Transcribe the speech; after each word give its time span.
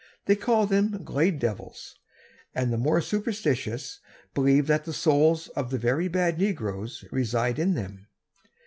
They 0.25 0.35
call 0.35 0.65
them 0.65 1.03
'Glade 1.03 1.37
Devils,' 1.37 1.99
and 2.55 2.73
the 2.73 2.77
more 2.79 3.01
superstitious 3.01 3.99
believe 4.33 4.65
that 4.65 4.83
the 4.85 4.93
souls 4.93 5.47
of 5.49 5.69
the 5.69 5.77
very 5.77 6.07
bad 6.07 6.39
negroes 6.39 7.05
reside 7.11 7.59
in 7.59 7.75
them. 7.75 8.07